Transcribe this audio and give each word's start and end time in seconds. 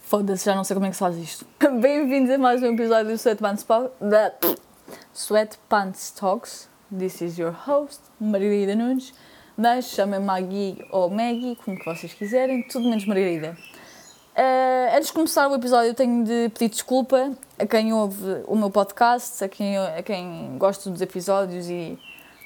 Foda-se, 0.00 0.44
já 0.44 0.54
não 0.54 0.62
sei 0.62 0.74
como 0.74 0.86
é 0.86 0.90
que 0.90 0.94
se 0.94 1.00
faz 1.00 1.16
isto. 1.16 1.44
Bem-vindos 1.80 2.30
a 2.30 2.38
mais 2.38 2.62
um 2.62 2.72
episódio 2.72 3.06
do 3.06 3.14
Sweatpants, 3.14 3.64
po 3.64 3.90
da 4.00 4.32
Sweatpants 5.12 6.12
Talks. 6.12 6.68
This 6.96 7.20
is 7.20 7.38
your 7.38 7.52
host, 7.52 8.00
Margarida 8.20 8.76
Nunes. 8.76 9.12
Mas 9.56 9.86
chamem-me 9.86 10.24
Maggie 10.24 10.86
ou 10.90 11.10
Maggie, 11.10 11.56
como 11.64 11.76
que 11.76 11.84
vocês 11.84 12.14
quiserem, 12.14 12.62
tudo 12.62 12.88
menos 12.88 13.06
Margarida. 13.06 13.56
Uh, 14.36 14.96
antes 14.96 15.08
de 15.08 15.14
começar 15.14 15.48
o 15.48 15.54
episódio, 15.54 15.94
tenho 15.94 16.24
de 16.24 16.48
pedir 16.50 16.68
desculpa 16.68 17.32
a 17.58 17.66
quem 17.66 17.92
ouve 17.92 18.42
o 18.46 18.56
meu 18.56 18.70
podcast, 18.70 19.42
a 19.44 19.48
quem, 19.48 19.78
a 19.78 20.02
quem 20.02 20.56
gosta 20.58 20.90
dos 20.90 21.00
episódios 21.00 21.68
e 21.68 21.98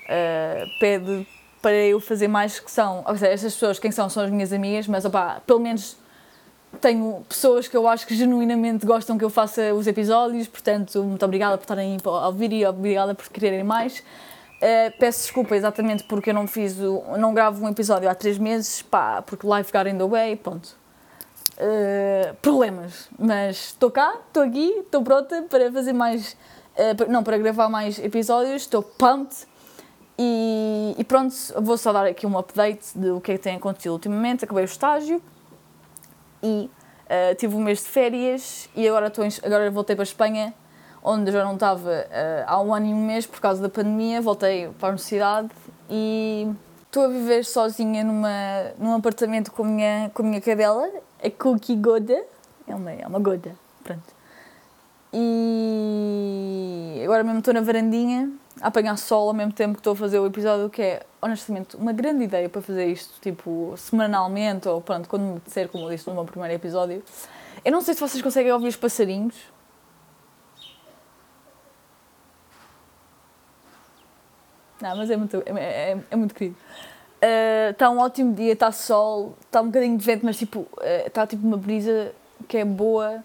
uh, 0.04 0.80
pede 0.80 1.26
para 1.68 1.76
eu 1.76 2.00
fazer 2.00 2.28
mais 2.28 2.58
que 2.58 2.70
são. 2.70 3.04
Ou 3.06 3.12
seja, 3.12 3.26
essas 3.30 3.52
pessoas, 3.52 3.78
quem 3.78 3.90
são? 3.90 4.08
São 4.08 4.22
as 4.24 4.30
minhas 4.30 4.54
amigas, 4.54 4.88
mas 4.88 5.04
opá, 5.04 5.42
pelo 5.46 5.60
menos 5.60 5.98
tenho 6.80 7.22
pessoas 7.28 7.68
que 7.68 7.76
eu 7.76 7.86
acho 7.86 8.06
que 8.06 8.14
genuinamente 8.14 8.86
gostam 8.86 9.18
que 9.18 9.24
eu 9.24 9.28
faça 9.28 9.74
os 9.74 9.86
episódios, 9.86 10.48
portanto, 10.48 11.04
muito 11.04 11.22
obrigada 11.22 11.58
por 11.58 11.64
estarem 11.64 11.98
a 12.02 12.26
ouvir 12.26 12.54
e 12.54 12.64
obrigada 12.64 13.14
por 13.14 13.28
quererem 13.28 13.64
mais. 13.64 13.98
Uh, 13.98 14.98
peço 14.98 15.24
desculpa 15.24 15.54
exatamente 15.54 16.04
porque 16.04 16.30
eu 16.30 16.34
não 16.34 16.46
fiz, 16.46 16.78
o, 16.78 17.02
não 17.18 17.34
gravo 17.34 17.62
um 17.62 17.68
episódio 17.68 18.08
há 18.08 18.14
três 18.14 18.38
meses, 18.38 18.80
pá, 18.80 19.20
porque 19.20 19.46
life 19.46 19.70
got 19.70 19.86
in 19.86 19.98
the 19.98 20.06
way, 20.06 20.36
pronto. 20.36 20.74
Uh, 21.58 22.34
problemas, 22.40 23.10
mas 23.18 23.56
estou 23.66 23.90
cá, 23.90 24.16
estou 24.26 24.42
aqui, 24.42 24.70
estou 24.78 25.02
pronta 25.02 25.42
para 25.50 25.70
fazer 25.70 25.92
mais, 25.92 26.32
uh, 26.32 27.10
não, 27.10 27.22
para 27.22 27.36
gravar 27.36 27.68
mais 27.68 27.98
episódios, 27.98 28.62
estou 28.62 28.82
pumped 28.82 29.46
e, 30.18 30.96
e, 30.98 31.04
pronto, 31.04 31.34
vou 31.60 31.78
só 31.78 31.92
dar 31.92 32.06
aqui 32.06 32.26
um 32.26 32.36
update 32.36 32.98
do 32.98 33.20
que 33.20 33.32
é 33.32 33.36
que 33.36 33.42
tem 33.42 33.56
acontecido 33.56 33.92
ultimamente, 33.92 34.44
acabei 34.44 34.64
o 34.64 34.66
estágio 34.66 35.22
e 36.42 36.68
uh, 37.04 37.34
tive 37.36 37.54
um 37.54 37.60
mês 37.60 37.78
de 37.78 37.88
férias 37.88 38.68
e 38.74 38.88
agora, 38.88 39.06
estou 39.06 39.24
em, 39.24 39.30
agora 39.44 39.70
voltei 39.70 39.94
para 39.94 40.02
a 40.02 40.04
Espanha, 40.04 40.52
onde 41.04 41.30
já 41.30 41.44
não 41.44 41.54
estava 41.54 42.06
há 42.46 42.60
um 42.60 42.74
ano 42.74 42.86
e 42.86 42.92
um 42.92 43.06
mês 43.06 43.26
por 43.26 43.40
causa 43.40 43.62
da 43.62 43.68
pandemia, 43.68 44.20
voltei 44.20 44.68
para 44.78 44.88
a 44.88 44.90
universidade 44.90 45.48
e 45.88 46.48
estou 46.88 47.04
a 47.04 47.08
viver 47.08 47.44
sozinha 47.44 48.02
numa, 48.02 48.72
num 48.78 48.94
apartamento 48.94 49.52
com 49.52 49.62
a 49.62 49.66
minha, 49.66 50.10
com 50.12 50.22
a 50.22 50.26
minha 50.26 50.40
cadela 50.40 50.90
a 51.22 51.30
Cookie 51.30 51.76
Goda. 51.76 52.20
É 52.66 52.74
uma, 52.74 52.92
é 52.92 53.06
uma 53.06 53.18
Goda, 53.18 53.54
pronto. 53.84 54.18
E 55.12 57.00
agora 57.04 57.22
mesmo 57.24 57.38
estou 57.38 57.54
na 57.54 57.60
varandinha 57.60 58.30
a 58.60 58.68
apanhar 58.68 58.96
sol 58.96 59.28
ao 59.28 59.34
mesmo 59.34 59.52
tempo 59.52 59.74
que 59.74 59.80
estou 59.80 59.92
a 59.92 59.96
fazer 59.96 60.18
o 60.18 60.26
episódio, 60.26 60.68
que 60.68 60.82
é, 60.82 61.06
honestamente, 61.20 61.76
uma 61.76 61.92
grande 61.92 62.24
ideia 62.24 62.48
para 62.48 62.60
fazer 62.60 62.86
isto, 62.86 63.20
tipo, 63.20 63.74
semanalmente, 63.76 64.68
ou 64.68 64.80
pronto, 64.80 65.08
quando 65.08 65.22
me 65.22 65.40
disser, 65.40 65.68
como 65.68 65.84
eu 65.84 65.90
disse 65.90 66.08
no 66.08 66.14
meu 66.14 66.24
primeiro 66.24 66.54
episódio. 66.54 67.02
Eu 67.64 67.72
não 67.72 67.80
sei 67.80 67.94
se 67.94 68.00
vocês 68.00 68.22
conseguem 68.22 68.52
ouvir 68.52 68.68
os 68.68 68.76
passarinhos. 68.76 69.34
Não, 74.80 74.96
mas 74.96 75.10
é 75.10 75.16
muito, 75.16 75.42
é, 75.44 75.92
é, 75.92 75.98
é 76.10 76.16
muito 76.16 76.34
querido. 76.34 76.56
Está 77.70 77.90
uh, 77.90 77.94
um 77.94 77.98
ótimo 77.98 78.32
dia, 78.32 78.52
está 78.52 78.70
sol, 78.70 79.36
está 79.40 79.60
um 79.60 79.66
bocadinho 79.66 79.98
de 79.98 80.04
vento, 80.04 80.24
mas 80.24 80.36
tipo, 80.36 80.68
está 81.06 81.24
uh, 81.24 81.26
tipo 81.26 81.44
uma 81.44 81.56
brisa 81.56 82.12
que 82.46 82.58
é 82.58 82.64
boa 82.64 83.24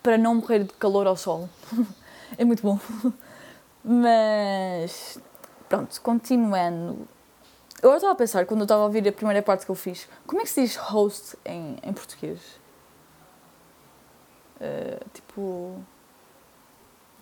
para 0.00 0.16
não 0.16 0.36
morrer 0.36 0.60
de 0.60 0.72
calor 0.74 1.06
ao 1.06 1.16
sol. 1.16 1.48
é 2.38 2.44
muito 2.44 2.62
bom. 2.62 2.78
mas 3.84 5.18
pronto, 5.68 6.00
continuando. 6.00 7.08
Eu 7.82 7.94
estava 7.94 8.12
a 8.12 8.16
pensar, 8.16 8.44
quando 8.46 8.60
eu 8.60 8.64
estava 8.64 8.82
a 8.82 8.86
ouvir 8.86 9.06
a 9.06 9.12
primeira 9.12 9.42
parte 9.42 9.64
que 9.64 9.70
eu 9.70 9.74
fiz, 9.74 10.08
como 10.26 10.40
é 10.40 10.44
que 10.44 10.50
se 10.50 10.62
diz 10.62 10.76
host 10.76 11.36
em, 11.44 11.76
em 11.82 11.92
português? 11.92 12.40
Uh, 14.56 15.10
tipo. 15.14 15.76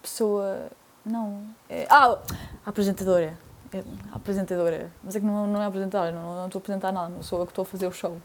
Pessoa. 0.00 0.70
Não. 1.04 1.44
É, 1.68 1.86
ah! 1.90 2.18
Apresentadora 2.64 3.38
é 3.72 3.84
apresentadora. 4.12 4.90
Mas 5.02 5.16
é 5.16 5.20
que 5.20 5.26
não, 5.26 5.46
não 5.46 5.62
é 5.62 5.66
apresentadora, 5.66 6.12
não, 6.12 6.34
não 6.34 6.46
estou 6.46 6.58
a 6.58 6.62
apresentar 6.62 6.92
nada, 6.92 7.08
não 7.08 7.22
sou 7.22 7.40
eu 7.40 7.46
que 7.46 7.52
estou 7.52 7.62
a 7.62 7.66
fazer 7.66 7.86
o 7.86 7.92
show. 7.92 8.20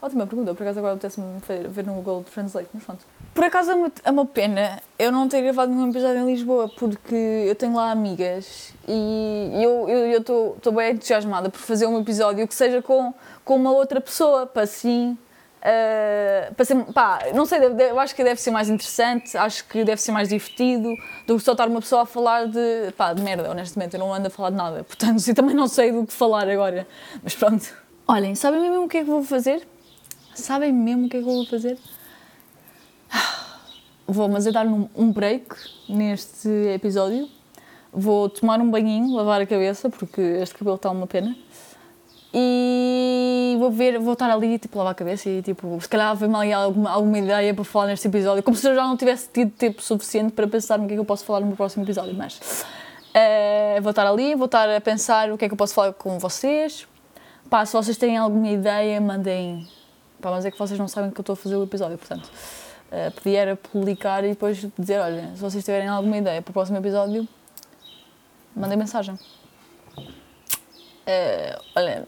Ótima 0.00 0.26
pergunta, 0.26 0.54
por 0.54 0.62
acaso 0.62 0.78
agora 0.78 0.94
apetece-me 0.94 1.40
ver 1.68 1.84
no 1.84 1.94
Google 1.94 2.24
Translate, 2.32 2.68
mas 2.72 2.84
pronto. 2.84 3.04
Por 3.34 3.44
acaso 3.44 3.72
é 4.04 4.10
uma 4.10 4.24
pena 4.24 4.80
eu 4.96 5.10
não 5.10 5.28
ter 5.28 5.42
gravado 5.42 5.72
nenhum 5.72 5.90
episódio 5.90 6.22
em 6.22 6.26
Lisboa, 6.26 6.68
porque 6.68 7.14
eu 7.14 7.54
tenho 7.56 7.74
lá 7.74 7.90
amigas 7.90 8.72
e 8.86 9.60
eu 9.60 10.18
estou 10.18 10.56
eu, 10.64 10.72
bem 10.72 10.92
entusiasmada 10.92 11.50
por 11.50 11.58
fazer 11.58 11.86
um 11.86 12.00
episódio 12.00 12.46
que 12.46 12.54
seja 12.54 12.80
com, 12.80 13.12
com 13.44 13.56
uma 13.56 13.72
outra 13.72 14.00
pessoa, 14.00 14.46
para 14.46 14.62
assim 14.62 15.18
Uh, 15.58 16.54
para 16.54 16.64
ser, 16.64 16.76
pá, 16.94 17.18
não 17.34 17.44
sei, 17.44 17.58
eu 17.90 17.98
acho 17.98 18.14
que 18.14 18.22
deve 18.22 18.40
ser 18.40 18.52
mais 18.52 18.70
interessante, 18.70 19.36
acho 19.36 19.64
que 19.64 19.82
deve 19.82 20.00
ser 20.00 20.12
mais 20.12 20.28
divertido 20.28 20.94
do 21.26 21.36
que 21.36 21.42
só 21.42 21.50
estar 21.50 21.66
uma 21.66 21.80
pessoa 21.80 22.02
a 22.02 22.06
falar 22.06 22.46
de, 22.46 22.92
pá, 22.96 23.12
de 23.12 23.20
merda, 23.20 23.50
honestamente, 23.50 23.94
eu 23.94 24.00
não 24.00 24.14
ando 24.14 24.28
a 24.28 24.30
falar 24.30 24.50
de 24.50 24.56
nada, 24.56 24.84
portanto, 24.84 25.20
eu 25.26 25.34
também 25.34 25.56
não 25.56 25.66
sei 25.66 25.90
do 25.90 26.06
que 26.06 26.12
falar 26.12 26.48
agora, 26.48 26.86
mas 27.24 27.34
pronto. 27.34 27.74
Olhem, 28.06 28.36
sabem 28.36 28.60
mesmo 28.60 28.84
o 28.84 28.88
que 28.88 28.98
é 28.98 29.00
que 29.00 29.10
vou 29.10 29.24
fazer? 29.24 29.66
Sabem 30.42 30.72
mesmo 30.72 31.06
o 31.06 31.08
que 31.08 31.16
é 31.16 31.22
que 31.22 31.28
eu 31.28 31.34
vou 31.34 31.46
fazer? 31.46 31.78
Vou, 34.06 34.28
mas 34.28 34.46
é 34.46 34.52
dar 34.52 34.66
um, 34.66 34.88
um 34.96 35.12
break 35.12 35.54
neste 35.88 36.48
episódio, 36.74 37.28
vou 37.92 38.28
tomar 38.30 38.58
um 38.58 38.70
banhinho, 38.70 39.14
lavar 39.14 39.42
a 39.42 39.46
cabeça, 39.46 39.90
porque 39.90 40.20
este 40.20 40.54
cabelo 40.54 40.76
está 40.76 40.90
uma 40.90 41.06
pena 41.06 41.36
e 42.32 43.56
vou 43.58 43.70
ver, 43.70 43.98
vou 43.98 44.12
estar 44.12 44.30
ali, 44.30 44.58
tipo, 44.58 44.78
lavar 44.78 44.92
a 44.92 44.94
cabeça 44.94 45.28
e, 45.28 45.42
tipo, 45.42 45.78
se 45.80 45.88
calhar 45.88 46.14
vem-me 46.14 46.36
ali 46.36 46.52
alguma, 46.52 46.90
alguma 46.90 47.18
ideia 47.18 47.52
para 47.54 47.64
falar 47.64 47.86
neste 47.86 48.06
episódio, 48.06 48.42
como 48.42 48.56
se 48.56 48.68
eu 48.68 48.74
já 48.74 48.84
não 48.84 48.96
tivesse 48.96 49.28
tido 49.28 49.50
tempo 49.50 49.82
suficiente 49.82 50.32
para 50.32 50.46
pensar 50.46 50.78
no 50.78 50.86
que 50.86 50.92
é 50.92 50.96
que 50.96 51.00
eu 51.00 51.04
posso 51.04 51.24
falar 51.24 51.40
no 51.40 51.46
meu 51.46 51.56
próximo 51.56 51.84
episódio, 51.84 52.14
mas 52.14 52.64
uh, 53.14 53.82
vou 53.82 53.90
estar 53.90 54.06
ali, 54.06 54.34
vou 54.34 54.46
estar 54.46 54.68
a 54.68 54.80
pensar 54.80 55.30
o 55.32 55.38
que 55.38 55.44
é 55.44 55.48
que 55.48 55.54
eu 55.54 55.58
posso 55.58 55.74
falar 55.74 55.92
com 55.92 56.18
vocês. 56.18 56.86
Pá, 57.48 57.64
se 57.64 57.72
vocês 57.72 57.96
têm 57.96 58.16
alguma 58.16 58.48
ideia, 58.48 59.00
mandem. 59.00 59.66
Pá, 60.20 60.30
mas 60.30 60.44
é 60.44 60.50
que 60.50 60.58
vocês 60.58 60.78
não 60.78 60.88
sabem 60.88 61.10
que 61.10 61.20
eu 61.20 61.22
estou 61.22 61.34
a 61.34 61.36
fazer 61.36 61.56
o 61.56 61.62
episódio, 61.62 61.96
portanto, 61.96 62.26
uh, 62.26 63.10
pedir 63.12 63.36
era 63.36 63.56
publicar 63.56 64.24
e 64.24 64.30
depois 64.30 64.66
dizer: 64.76 64.98
olha, 64.98 65.30
se 65.34 65.40
vocês 65.40 65.64
tiverem 65.64 65.88
alguma 65.88 66.16
ideia 66.16 66.42
para 66.42 66.50
o 66.50 66.52
próximo 66.52 66.78
episódio, 66.78 67.26
mandem 68.54 68.76
mensagem. 68.76 69.14
Uh, 69.96 71.62
olha, 71.76 72.06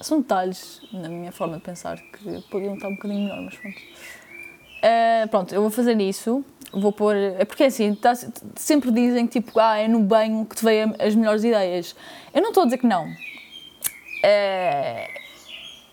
são 0.00 0.20
detalhes 0.20 0.82
na 0.92 1.08
minha 1.08 1.32
forma 1.32 1.56
de 1.56 1.62
pensar 1.62 1.98
que 1.98 2.42
podiam 2.50 2.74
estar 2.74 2.88
um 2.88 2.96
bocadinho 2.96 3.22
melhor, 3.22 3.40
mas 3.42 3.56
pronto. 3.56 3.78
Uh, 3.78 5.28
pronto, 5.28 5.54
eu 5.54 5.62
vou 5.62 5.70
fazer 5.70 5.98
isso. 6.00 6.44
Vou 6.72 6.92
pôr. 6.92 7.14
É 7.14 7.44
porque 7.44 7.64
assim, 7.64 7.94
tá, 7.94 8.14
sempre 8.56 8.90
dizem 8.90 9.26
que 9.26 9.40
tipo, 9.40 9.58
ah, 9.60 9.78
é 9.78 9.86
no 9.86 10.00
banho 10.00 10.44
que 10.44 10.56
te 10.56 10.64
vêm 10.64 10.92
as 10.98 11.14
melhores 11.14 11.44
ideias. 11.44 11.94
Eu 12.34 12.42
não 12.42 12.48
estou 12.48 12.64
a 12.64 12.66
dizer 12.66 12.78
que 12.78 12.86
não. 12.86 13.06
Uh, 13.06 15.23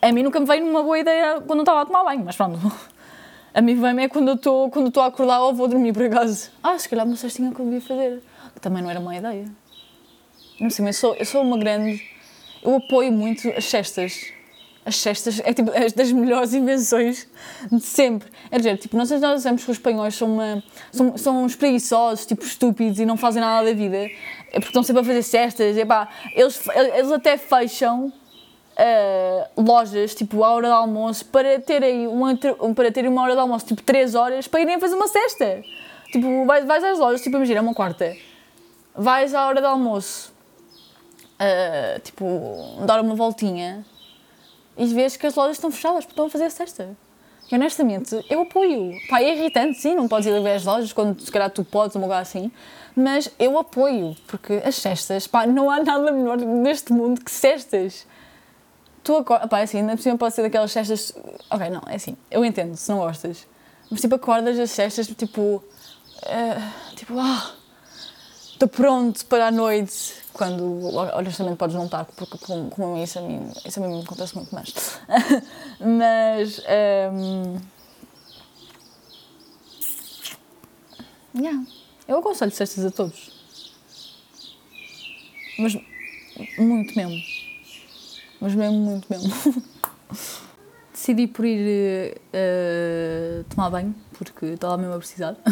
a 0.02 0.12
mim 0.12 0.24
nunca 0.24 0.40
me 0.40 0.46
veio 0.46 0.66
uma 0.68 0.82
boa 0.82 0.98
ideia 0.98 1.42
quando 1.42 1.60
estava 1.60 1.82
a 1.82 1.86
tomar 1.86 2.04
banho, 2.04 2.24
mas 2.26 2.36
pronto. 2.36 2.60
A 3.54 3.62
mim 3.62 3.76
vem 3.76 4.06
é 4.06 4.08
quando 4.08 4.30
eu 4.30 4.36
estou 4.36 5.04
a 5.04 5.08
acordar 5.08 5.42
ou 5.42 5.54
vou 5.54 5.68
dormir 5.68 5.92
por 5.92 6.04
acaso. 6.04 6.50
Ah, 6.64 6.78
se 6.80 6.88
calhar 6.88 7.06
uma 7.06 7.18
cestinha 7.18 7.54
que 7.54 7.60
eu 7.60 7.66
devia 7.66 7.82
fazer. 7.82 8.24
Também 8.62 8.82
não 8.82 8.90
era 8.90 9.00
uma 9.00 9.16
ideia. 9.16 9.46
Não 10.60 10.70
sei, 10.70 10.86
mas 10.86 11.02
eu 11.04 11.26
sou, 11.26 11.42
uma 11.42 11.58
grande 11.58 12.02
eu 12.64 12.76
apoio 12.76 13.12
muito 13.12 13.50
as 13.50 13.66
cestas. 13.66 14.32
As 14.86 14.96
cestas 14.96 15.42
é 15.44 15.54
tipo 15.54 15.70
as 15.72 15.92
das 15.92 16.12
melhores 16.12 16.54
invenções 16.54 17.28
de 17.70 17.82
sempre. 17.82 18.30
É 18.50 18.58
dizer, 18.58 18.78
tipo, 18.78 19.06
se 19.06 19.18
nós 19.20 19.36
dizemos 19.36 19.66
que 19.66 19.72
os 19.72 19.78
espanhóis 19.78 20.16
são, 20.16 20.34
uma, 20.34 20.64
são, 20.92 21.18
são 21.18 21.44
uns 21.44 21.56
preguiçosos, 21.56 22.26
tipo, 22.26 22.46
estúpidos 22.46 23.00
e 23.00 23.06
não 23.06 23.18
fazem 23.18 23.42
nada 23.42 23.66
da 23.66 23.74
vida. 23.74 23.98
É 23.98 24.54
porque 24.54 24.68
estão 24.68 24.82
sempre 24.82 25.02
a 25.02 25.06
fazer 25.06 25.24
cestas. 25.24 25.76
E, 25.76 25.86
pá, 25.86 26.08
eles, 26.34 26.60
eles 26.96 27.12
até 27.12 27.38
fecham 27.38 28.14
uh, 28.78 29.62
lojas, 29.62 30.16
tipo, 30.16 30.44
à 30.44 30.50
hora 30.50 30.68
do 30.68 30.74
almoço, 30.74 31.26
para 31.26 31.60
terem, 31.60 32.08
uma, 32.08 32.38
para 32.76 32.92
terem 32.92 33.10
uma 33.10 33.22
hora 33.24 33.34
de 33.34 33.40
almoço, 33.40 33.66
tipo, 33.66 33.82
3 33.82 34.16
horas, 34.16 34.48
para 34.48 34.62
irem 34.62 34.80
fazer 34.80 34.96
uma 34.96 35.08
cesta. 35.08 35.64
Tipo, 36.12 36.46
vais, 36.46 36.66
vais 36.66 36.84
às 36.84 37.00
lojas, 37.00 37.22
tipo, 37.22 37.38
imagina, 37.38 37.60
é 37.60 37.62
uma 37.62 37.74
quarta. 37.74 38.16
Vais 38.96 39.34
à 39.34 39.48
hora 39.48 39.62
do 39.62 39.68
almoço, 39.68 40.34
uh, 41.40 42.00
tipo, 42.02 42.26
dar 42.86 43.00
uma 43.02 43.16
voltinha 43.16 43.86
e 44.78 44.86
vês 44.88 45.16
que 45.16 45.28
as 45.28 45.36
lojas 45.36 45.58
estão 45.58 45.72
fechadas 45.72 46.06
porque 46.06 46.14
estão 46.14 46.26
a 46.26 46.30
fazer 46.30 46.46
a 46.46 46.50
cesta. 46.50 46.98
E 47.52 47.56
honestamente, 47.56 48.26
eu 48.30 48.42
apoio. 48.42 48.94
Pá, 49.10 49.22
é 49.22 49.36
irritante, 49.36 49.78
sim, 49.80 49.94
não 49.94 50.08
podes 50.08 50.26
ir 50.26 50.36
a 50.36 50.40
ver 50.40 50.54
as 50.54 50.64
lojas 50.64 50.94
quando 50.94 51.20
se 51.20 51.32
calhar 51.32 51.50
tu 51.50 51.64
podes, 51.66 51.96
um 51.96 52.02
lugar 52.02 52.22
assim, 52.22 52.50
mas 52.96 53.30
eu 53.38 53.58
apoio, 53.58 54.16
porque 54.28 54.62
as 54.66 54.76
cestas, 54.76 55.28
pá, 55.28 55.46
não 55.46 55.70
há 55.70 55.84
nada 55.84 56.12
melhor 56.12 56.38
neste 56.38 56.94
mundo 56.94 57.24
que 57.24 57.32
cestas. 57.32 58.08
Tu 59.04 59.16
acordas, 59.16 59.50
pá, 59.50 59.60
é 59.60 59.64
assim, 59.64 59.80
ainda 59.80 59.96
por 59.96 60.02
cima 60.02 60.18
pode 60.18 60.36
ser 60.36 60.44
daquelas 60.44 60.72
cestas. 60.72 61.14
Ok, 61.50 61.70
não, 61.70 61.82
é 61.88 61.96
assim, 61.96 62.16
eu 62.30 62.46
entendo 62.46 62.76
se 62.76 62.90
não 62.90 63.00
gostas, 63.00 63.48
mas 63.90 64.00
tipo, 64.00 64.16
acordas 64.16 64.60
as 64.60 64.72
cestas, 64.72 65.08
tipo. 65.08 65.64
Uh, 66.24 66.96
tipo, 66.96 67.18
ah, 67.18 67.52
estou 68.54 68.68
pronto 68.70 69.26
para 69.26 69.48
a 69.48 69.52
noite 69.52 70.14
quando 70.34 70.96
honestamente 71.16 71.58
podes 71.58 71.76
não 71.76 71.86
estar, 71.86 72.06
porque 72.06 72.38
com, 72.38 72.70
com 72.70 73.04
isso 73.04 73.18
a 73.18 73.22
mim, 73.24 73.52
isso 73.66 73.84
a 73.84 73.88
mim 73.88 73.98
me 73.98 74.04
acontece 74.04 74.36
muito 74.36 74.54
mais. 74.54 75.00
Mas. 75.80 76.62
Um, 77.12 77.60
yeah. 81.36 81.66
Eu 82.08 82.20
aconselho 82.20 82.52
cestas 82.52 82.86
a 82.86 82.92
todos. 82.92 83.32
Mas 85.58 85.76
muito 86.58 86.96
mesmo. 86.96 87.41
Mas 88.42 88.56
mesmo, 88.56 88.78
muito 88.78 89.08
mesmo. 89.10 89.32
Decidi 90.92 91.28
por 91.28 91.46
ir 91.46 92.20
uh, 92.34 93.44
tomar 93.46 93.70
banho, 93.70 93.96
porque 94.18 94.48
estava 94.48 94.78
mesmo 94.78 94.96
a 94.96 94.98
precisar. 94.98 95.38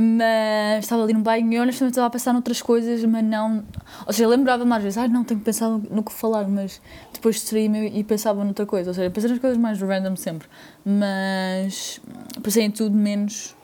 mas 0.00 0.84
estava 0.84 1.02
ali 1.02 1.12
no 1.12 1.20
banho 1.20 1.52
e 1.52 1.58
honestamente 1.58 1.92
estava 1.92 2.06
a 2.06 2.10
pensar 2.10 2.32
noutras 2.32 2.62
coisas, 2.62 3.04
mas 3.04 3.24
não. 3.24 3.64
Ou 4.06 4.12
seja, 4.12 4.28
lembrava-me 4.28 4.72
às 4.72 4.82
vezes, 4.82 4.96
ah, 4.96 5.08
não, 5.08 5.24
tenho 5.24 5.40
que 5.40 5.46
pensar 5.46 5.68
no 5.68 6.04
que 6.04 6.12
falar, 6.12 6.46
mas 6.46 6.80
depois 7.12 7.34
distraí-me 7.34 7.88
e 7.88 8.04
pensava 8.04 8.44
noutra 8.44 8.64
coisa. 8.64 8.90
Ou 8.90 8.94
seja, 8.94 9.10
pensei 9.10 9.30
nas 9.30 9.40
coisas 9.40 9.58
mais 9.58 9.80
random 9.80 10.14
sempre, 10.14 10.46
mas 10.84 12.00
pensei 12.40 12.62
em 12.62 12.70
tudo 12.70 12.96
menos 12.96 13.56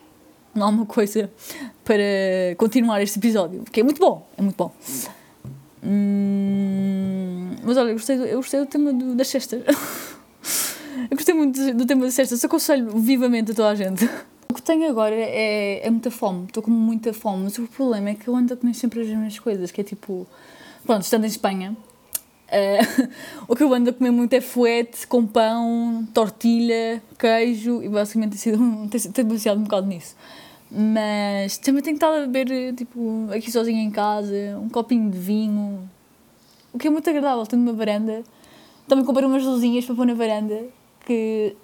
em 0.53 0.61
alguma 0.61 0.85
coisa 0.85 1.29
para 1.83 2.03
continuar 2.57 3.01
este 3.01 3.17
episódio, 3.17 3.63
que 3.71 3.79
é 3.79 3.83
muito 3.83 3.99
bom, 3.99 4.27
é 4.37 4.41
muito 4.41 4.57
bom. 4.57 4.73
Hum, 5.83 6.44
mas 7.65 7.77
olha, 7.77 7.89
eu 7.89 7.93
gostei, 7.93 8.17
do, 8.17 8.25
eu 8.25 8.37
gostei 8.37 8.59
do 8.59 8.65
tema 8.65 8.93
do, 8.93 9.15
das 9.15 9.27
cestas. 9.27 9.63
eu 11.09 11.17
gostei 11.17 11.33
muito 11.35 11.73
do 11.73 11.85
tema 11.85 12.05
das 12.05 12.13
cestas, 12.13 12.45
aconselho 12.45 12.89
vivamente 12.97 13.51
a 13.51 13.55
toda 13.55 13.69
a 13.69 13.75
gente 13.75 14.09
que 14.55 14.61
tenho 14.61 14.89
agora 14.89 15.13
é, 15.13 15.85
é 15.85 15.89
muita 15.89 16.09
fome, 16.09 16.45
estou 16.45 16.63
com 16.63 16.71
muita 16.71 17.13
fome, 17.13 17.43
mas 17.43 17.57
o 17.59 17.67
problema 17.67 18.09
é 18.09 18.15
que 18.15 18.27
eu 18.27 18.35
ando 18.35 18.53
a 18.53 18.57
comer 18.57 18.73
sempre 18.73 19.01
as 19.01 19.07
mesmas 19.07 19.37
coisas, 19.37 19.69
que 19.69 19.81
é 19.81 19.83
tipo, 19.83 20.25
pronto, 20.85 21.03
estando 21.03 21.25
em 21.25 21.27
Espanha, 21.27 21.75
uh, 22.47 23.09
o 23.47 23.55
que 23.55 23.63
eu 23.63 23.73
ando 23.73 23.89
a 23.89 23.93
comer 23.93 24.11
muito 24.11 24.33
é 24.33 24.41
fuete 24.41 25.05
com 25.05 25.27
pão, 25.27 26.07
tortilha, 26.13 27.03
queijo 27.19 27.83
e 27.83 27.89
basicamente 27.89 28.31
tem 28.31 28.39
sido 28.39 28.87
tem, 28.87 28.99
tem 29.11 29.25
baseado 29.25 29.59
um 29.59 29.63
bocado 29.63 29.87
nisso. 29.87 30.15
Mas 30.71 31.57
também 31.57 31.83
tenho 31.83 31.93
estado 31.93 32.23
a 32.23 32.27
beber, 32.27 32.73
tipo, 32.73 33.27
aqui 33.31 33.51
sozinha 33.51 33.83
em 33.83 33.91
casa, 33.91 34.35
um 34.59 34.67
copinho 34.67 35.11
de 35.11 35.17
vinho, 35.17 35.87
o 36.75 36.77
que 36.77 36.87
é 36.87 36.89
muito 36.91 37.09
agradável, 37.09 37.45
tenho 37.45 37.61
uma 37.61 37.73
varanda. 37.73 38.21
Também 38.87 39.05
comprei 39.05 39.25
umas 39.25 39.43
luzinhas 39.43 39.85
para 39.85 39.95
pôr 39.95 40.05
na 40.05 40.13
varanda, 40.13 40.65
que 41.05 41.55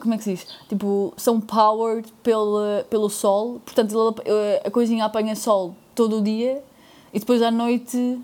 como 0.00 0.14
é 0.14 0.18
que 0.18 0.24
se 0.24 0.34
diz? 0.34 0.46
Tipo, 0.68 1.14
são 1.16 1.40
powered 1.40 2.12
pelo, 2.24 2.58
pelo 2.90 3.08
sol, 3.08 3.60
portanto 3.64 4.16
a 4.64 4.70
coisinha 4.70 5.04
apanha 5.04 5.36
sol 5.36 5.76
todo 5.94 6.18
o 6.18 6.22
dia 6.22 6.62
e 7.14 7.20
depois 7.20 7.40
à 7.40 7.52
noite 7.52 8.20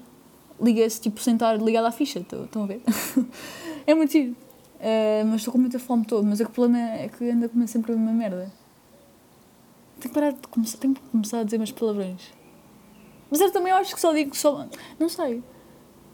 liga-se, 0.61 1.01
tipo, 1.01 1.21
sentar 1.21 1.57
ligado 1.59 1.85
à 1.85 1.93
ficha, 1.93 2.19
estão 2.19 2.65
a 2.65 2.67
ver? 2.67 2.83
é 3.87 3.95
muito 3.95 4.11
giro. 4.11 4.33
Uh, 4.77 5.25
mas 5.27 5.37
estou 5.37 5.53
com 5.53 5.59
muita 5.59 5.79
fome 5.79 6.05
toda, 6.05 6.27
mas 6.27 6.41
o 6.41 6.49
problema 6.51 6.79
é 6.79 7.09
que 7.09 7.31
ando 7.31 7.47
a 7.47 7.49
comer 7.49 7.67
sempre 7.69 7.93
a 7.93 7.97
mesma 7.97 8.13
merda. 8.13 8.53
Tenho 10.01 10.13
que 10.13 10.21
parar 10.21 10.33
de 10.33 10.49
começar, 10.49 10.79
tenho 10.79 10.95
que 10.95 11.01
começar 11.01 11.41
a 11.41 11.45
dizer 11.45 11.57
umas 11.59 11.73
palavrões. 11.73 12.33
Mas 13.31 13.41
eu 13.41 13.51
também 13.53 13.73
acho 13.73 13.95
que 13.95 14.01
só 14.01 14.13
digo 14.13 14.37
só. 14.37 14.67
Não 14.99 15.09
sei. 15.09 15.43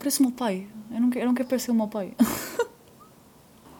Parece 0.02 0.18
o 0.18 0.24
meu 0.24 0.32
pai. 0.32 0.66
Eu 0.92 1.00
não 1.00 1.10
quero, 1.10 1.24
eu 1.24 1.28
não 1.28 1.34
quero 1.34 1.48
parecer 1.48 1.70
o 1.70 1.74
meu 1.74 1.86
pai. 1.86 2.12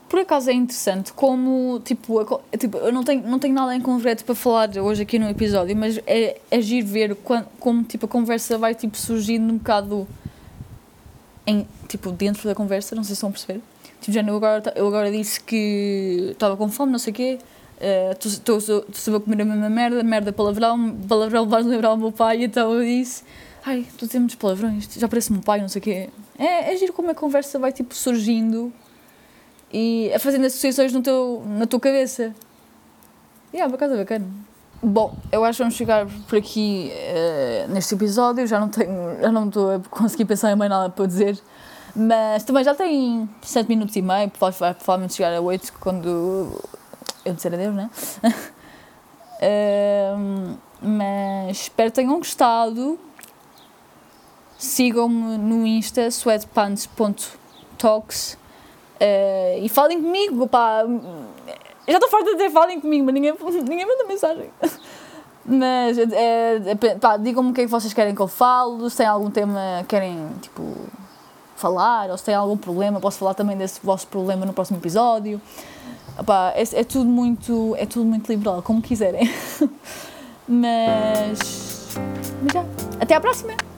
por 0.08 0.20
acaso 0.20 0.50
é 0.50 0.52
interessante 0.52 1.12
como, 1.12 1.80
tipo, 1.84 2.22
tipo 2.56 2.76
eu 2.76 2.92
não 2.92 3.02
tenho, 3.02 3.26
não 3.26 3.40
tenho 3.40 3.54
nada 3.54 3.74
em 3.74 3.80
concreto 3.80 4.24
para 4.24 4.34
falar 4.36 4.70
hoje 4.76 5.02
aqui 5.02 5.19
no 5.19 5.28
episódio, 5.28 5.74
mas 5.74 5.98
é, 6.06 6.38
é 6.48 6.60
ver 6.60 7.16
como, 7.16 7.44
como 7.58 7.82
tipo, 7.82 8.06
a 8.06 8.08
conversa 8.08 8.56
vai, 8.56 8.72
tipo, 8.72 8.96
surgindo 8.96 9.52
um 9.52 9.56
bocado 9.56 10.06
em, 11.44 11.66
tipo, 11.88 12.12
dentro 12.12 12.46
da 12.46 12.54
conversa, 12.54 12.94
não 12.94 13.02
sei 13.02 13.08
se 13.08 13.14
estão 13.14 13.30
a 13.30 13.32
perceber. 13.32 13.60
Tipo, 14.00 14.12
já 14.12 14.22
eu 14.22 14.36
agora, 14.36 14.72
eu 14.76 14.86
agora 14.86 15.10
disse 15.10 15.40
que 15.40 16.28
estava 16.30 16.56
com 16.56 16.69
fome, 16.69 16.92
não 16.92 17.00
sei 17.00 17.10
o 17.10 17.14
quê, 17.16 17.38
estou 18.20 18.58
uh, 18.58 19.16
a 19.16 19.20
comer 19.20 19.40
a 19.40 19.44
mesma 19.44 19.70
merda, 19.70 20.02
merda 20.04 20.32
palavrão, 20.32 20.94
palavrão 21.08 21.48
vais 21.48 21.66
lembrar 21.66 21.94
o 21.94 21.96
meu 21.96 22.12
pai, 22.12 22.44
então 22.44 22.72
eu 22.74 22.84
disse, 22.84 23.24
ai, 23.64 23.81
estou 23.81 24.05
a 24.05 24.09
dizer 24.09 24.19
muitos 24.19 24.37
palavrões, 24.37 24.88
já 24.93 25.09
parece 25.09 25.32
meu 25.32 25.43
pai, 25.43 25.61
não 25.61 25.69
sei 25.69 25.81
o 25.81 25.82
quê. 25.82 26.11
É, 26.38 26.73
é 26.73 26.76
giro 26.76 26.93
como 26.93 27.11
a 27.11 27.14
conversa 27.14 27.59
vai, 27.59 27.73
tipo, 27.73 27.94
surgindo 27.94 28.73
e 29.73 30.12
fazendo 30.19 30.47
associações 30.47 30.93
no 30.93 31.03
teu, 31.03 31.43
na 31.47 31.67
tua 31.67 31.81
cabeça. 31.81 32.35
E 33.53 33.56
yeah, 33.56 33.70
por 33.70 33.76
acaso 33.76 33.94
é 33.94 33.99
bacana. 33.99 34.26
Bom, 34.82 35.17
eu 35.31 35.44
acho 35.44 35.59
que 35.59 35.62
vamos 35.62 35.75
chegar 35.76 36.06
por 36.29 36.37
aqui 36.37 36.91
uh, 36.91 37.73
neste 37.73 37.94
episódio. 37.94 38.47
Já 38.47 38.59
não 38.59 38.69
tenho, 38.69 39.20
já 39.20 39.31
não 39.31 39.47
estou 39.47 39.76
a 39.76 39.79
conseguir 39.79 40.25
pensar 40.25 40.50
em 40.50 40.56
mais 40.56 40.69
nada 40.69 40.91
para 40.91 41.06
dizer. 41.06 41.38
Mas 41.94 42.43
também 42.43 42.65
já 42.65 42.75
tem 42.75 43.29
7 43.43 43.69
minutos 43.69 43.94
e 43.94 44.03
meio, 44.03 44.32
vai 44.41 44.53
provavelmente 44.75 45.15
chegar 45.15 45.37
a 45.37 45.41
8 45.41 45.75
quando 45.79 46.58
eu 47.25 47.35
disser 47.35 47.53
adeus, 47.53 47.75
né? 47.75 47.91
uh, 49.38 50.58
mas 50.81 51.58
espero 51.61 51.91
que 51.91 51.97
tenham 51.97 52.19
gostado. 52.19 52.99
Sigam-me 54.62 55.38
no 55.38 55.67
Insta 55.67 56.09
sweatpants.talks 56.09 58.43
Uh, 59.03 59.59
e 59.61 59.69
falem 59.69 60.00
comigo, 60.00 60.47
pá. 60.47 60.85
Eu 60.85 61.32
já 61.88 61.94
estou 61.94 62.09
farta 62.09 62.26
de 62.26 62.37
dizer 62.37 62.50
falem 62.50 62.81
comigo, 62.81 63.05
mas 63.05 63.12
ninguém, 63.12 63.35
ninguém 63.69 63.85
manda 63.85 64.05
mensagem. 64.05 64.49
Mas 65.44 65.99
é, 65.99 66.76
pá, 67.00 67.17
digam-me 67.17 67.50
o 67.50 67.53
que 67.53 67.62
é 67.62 67.64
que 67.64 67.70
vocês 67.70 67.93
querem 67.93 68.14
que 68.14 68.23
eu 68.23 68.29
falo, 68.29 68.88
se 68.88 68.99
têm 68.99 69.06
algum 69.06 69.29
tema 69.29 69.79
que 69.81 69.88
querem 69.88 70.29
tipo, 70.41 70.62
falar, 71.56 72.11
ou 72.11 72.17
se 72.17 72.23
têm 72.23 72.37
algum 72.37 72.56
problema, 72.56 73.00
posso 73.00 73.19
falar 73.19 73.35
também 73.35 73.56
desse 73.56 73.81
vosso 73.82 74.06
problema 74.06 74.47
no 74.47 74.53
próximo 74.53 74.79
episódio. 74.79 75.41
É, 76.55 76.81
é, 76.81 76.85
tudo 76.85 77.06
muito, 77.06 77.75
é 77.76 77.87
tudo 77.87 78.05
muito 78.05 78.31
liberal, 78.31 78.62
como 78.62 78.81
quiserem. 78.81 79.26
mas, 80.47 81.99
mas 82.41 82.53
já. 82.53 82.65
Até 83.00 83.17
à 83.17 83.20
próxima! 83.20 83.71